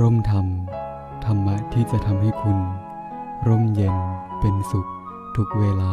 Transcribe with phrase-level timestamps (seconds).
[0.00, 0.46] ร่มธรรม
[1.24, 2.58] ธรรมะที่จะทำให้คุณ
[3.48, 3.96] ร่มเย็น
[4.40, 4.86] เป็นสุข
[5.36, 5.92] ทุกเวลา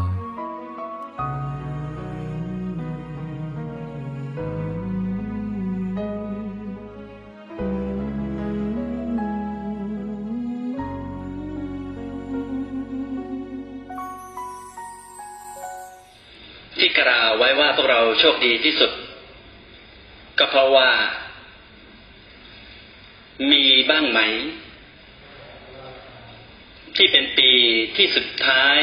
[16.77, 18.91] ที่กล่าวไว้ว่าพวกเราโชคดีที่สุด
[20.38, 20.89] ก็เพราะว่า
[23.52, 24.20] มีบ้างไหม
[26.95, 27.52] ที่เป็นปี
[27.98, 28.79] ที่สุดท้าย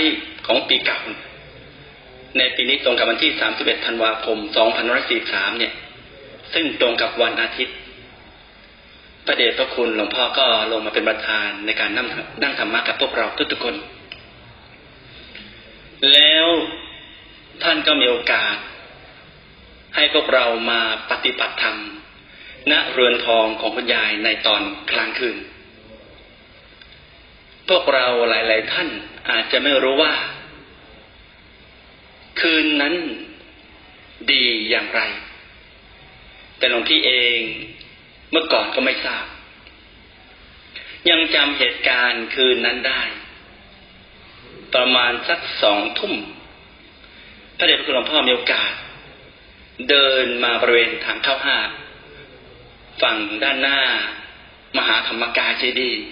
[0.46, 1.00] ของปีเก่า
[2.38, 4.38] ในปีนี้ตรงกับวันที่ 31 ธันวาคม
[4.98, 5.72] 2543 เนี่ย
[6.54, 7.76] ซึ่งตรงกับวันอาทิตย์
[9.26, 12.06] พระเดชพระคุณหลวงพ่อก็ลงมาเป็นประธานในการนั่ง
[12.42, 13.76] นั่งธรรมะกับพวกเราทุกๆคน
[16.12, 16.46] แล้ว
[17.62, 18.54] ท่านก็มีโอกาส
[19.94, 21.76] ให้พวกเรามาปฏิบัติธรรม
[22.72, 25.36] ณเรือนทองของคุณยายในตอนกลางคืน
[27.68, 28.88] พวกเราหลาย ๆ ท่าน
[29.30, 30.12] อาจจะไม่รู้ว่า
[32.40, 32.94] คืนนั้น
[34.32, 35.00] ดีอย่างไร
[36.58, 37.40] แต่หลวงพี่เอง
[38.30, 39.26] เมื่อก่อนก็ไม่ทราบ
[41.10, 43.02] ยังจำเหตุการณ์คืนนั้นได้
[44.74, 46.14] ประมาณสักสองทุ่ม
[47.58, 48.70] พระเดชพระคุณหลวงพ่อมีโอกาส
[49.90, 51.58] เดินมาบริเวณทางเข้าห้า
[53.02, 53.78] ฝั่งด้านหน้า
[54.76, 56.02] มหาธรรมกายเจดีย์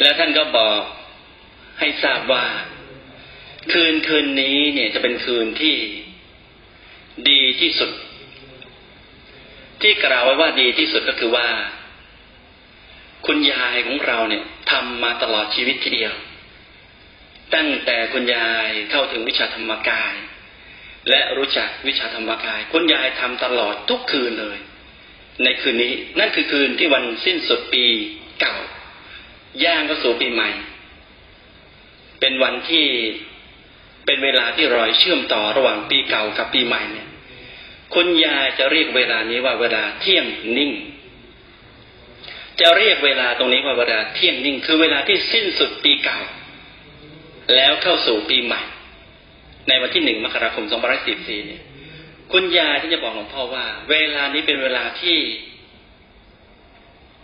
[0.00, 0.82] แล้วท่านก็บอก
[1.80, 2.44] ให้ทราบว่า
[3.72, 5.76] คืนคืนนี้เนี่ยจะเป็นคืนที่
[7.30, 7.92] ดีที่สุด
[9.82, 11.48] ที่กล่าวไว้ว่าดีที่สุดก็คือว่า
[13.26, 16.14] คุณยายของเราเนี่ยทำมาตลอดชีวิตทีเดียว
[17.54, 20.14] ตั้งแต่คุณยายเข้าถึงวิชาธรรมกาย
[21.10, 24.58] และรู้จักวิชาธรรมกาย คุณยายทำตลอดทุกคืนเลย
[25.44, 27.84] ในคืนนี้ นั่นคือคืนที่วันสิ้นสุดปี
[28.40, 28.56] เก่า
[29.64, 30.50] ย่างก็สู่ปีใหม่
[32.20, 32.86] เป็นวันที่
[34.06, 37.08] เป็นเวลาที่รอยเชื่อมต่อระหว่างปีเก่ากับปีใหม่เนี่ย
[37.94, 40.72] คุณยายจะเรียกเวลานี้ว่าเวลาเที่ยงนิ่ง
[42.60, 46.18] จะเรียกเวลาตรงนี้ว่าเวลาเที่ยงนิ่ง คือเวลาที่สิ้นสุดปีเก่า
[47.54, 48.62] แล้วเข้าสู่ปีใหม่
[49.68, 51.62] ในวันที่หนึ่งมกราคม2544เนี่ย
[52.32, 55.18] คุณยายที่จะบอกหลวงพ่อว่า เวลานี้เป็นเวลาที่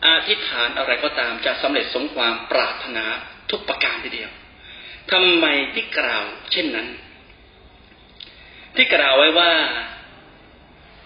[0.06, 3.04] อธิษฐานอะไรก็ตามจะสำเร็จสมความปรารถนา
[3.50, 4.30] ทุกประการทีเดียว
[5.12, 6.88] ทำไมที่กล่าว เช่นนั้น
[8.76, 9.52] ที่กล่าวไว้ว่า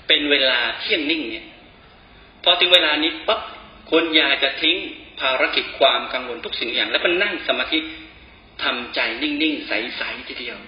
[0.07, 1.47] เป็นเวลาเที่ยงนิ่งเนี่ย
[2.45, 3.41] พอถึงเวลานี้ปั๊บ
[3.91, 4.77] คุณยายจะทิ้ง
[5.21, 7.79] ภารกิจความกังวลทุกสิ่งอย่าง แล้วก็นั่งสมาธิ
[8.63, 10.59] ทำใจนิ่งๆใสๆทีเดียว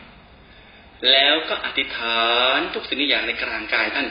[1.10, 2.25] แล้วก็อธิษฐา
[2.56, 4.09] นทุกสิ่งอย่างในกลางกายท่าน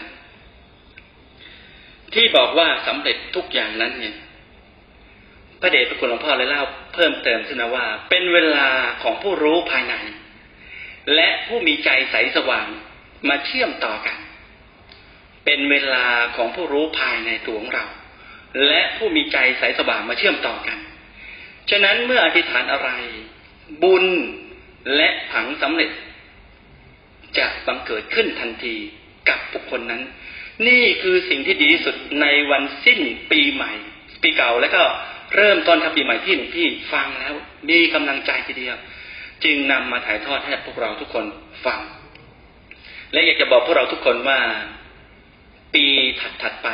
[2.13, 4.15] ที่บอกว่าสำเร็จทุกอย่างนั้นเนี่ย
[5.59, 6.63] พระเดชพระคุณหลวงพ่อเลยเล่า
[6.93, 8.67] เพิ่มเติมขึ้นมาว่า เป็นเวลา
[9.03, 9.95] ของผู้รู้ภายใน
[11.15, 12.67] และผู้มีใจใสสว่าง
[13.29, 14.17] มาเชื่อมต่อกัน
[15.45, 16.05] เป็นเวลา
[16.35, 17.85] ของผู้รู้ภายในตัวของเรา
[18.67, 20.77] และผู้มีใจใสสว่างมาเชื่อมต่อกัน
[21.69, 22.89] ฉะนั้นเมื่ออธิษฐานอะไร
[23.83, 24.05] บุญ
[24.95, 25.91] และผังสำเร็จ
[27.37, 28.75] จะบังเกิดขึ้นทันที
[29.29, 30.01] กับบุคคลนั้น
[30.67, 32.99] นี่คือสิ่งที่ดีที่สุดในวันสิ้น
[33.31, 33.71] ปีใหม่
[34.23, 34.83] ปีเก่าแล้วก็
[35.35, 37.33] เริ่มต้นทับปีใหม่ที่หลวงพี่ฟังแล้ว
[37.69, 38.77] มีกำลังใจทีเดียว
[39.43, 41.25] จึงนำมาถ่ายทอดให้พวกเราทุกคน
[41.65, 41.79] ฟัง
[43.13, 44.39] และอยากจะบอกพวกเราทุกคนว่า
[45.75, 45.85] ปี
[46.41, 46.69] ถัดๆไป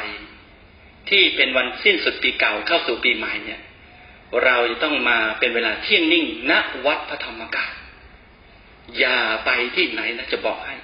[1.10, 3.62] ที่เป็นวันสิ้นสุดปีเก่าเข้าสู่ปีใหม่เนี่ย
[4.44, 6.52] เราจะต้องมาเป็นเวลาเที่ยงนิ่งณ
[6.86, 7.74] วัดพระธรรมกาย
[8.98, 10.76] อย่าไปที่ไหนนะจะบอกให้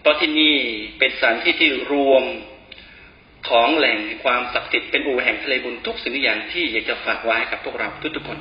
[0.00, 0.56] เพราะที่นี่
[0.98, 2.24] เป็นสถานที่ที่รวม
[3.48, 8.38] ของแหล่งความศักดิ์สิทธิ์เป็นอู่แห่งทะเลบุญทุกสิ่งอย่างที่อยากจะฝากไว้กับพวกเราทุกๆคน